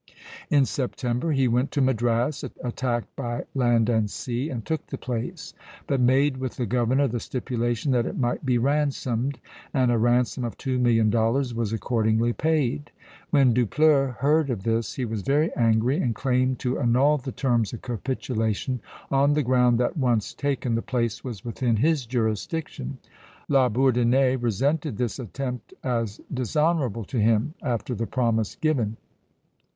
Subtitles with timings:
[0.49, 5.53] In September he went to Madras, attacked by land and sea, and took the place,
[5.85, 9.37] but made with the governor the stipulation that it might be ransomed;
[9.75, 12.89] and a ransom of two million dollars was accordingly paid.
[13.29, 17.71] When Dupleix heard of this he was very angry, and claimed to annul the terms
[17.71, 18.81] of capitulation
[19.11, 22.97] on the ground that, once taken, the place was within his jurisdiction.
[23.47, 28.97] La Bourdonnais resented this attempt as dishonorable to him after the promise given.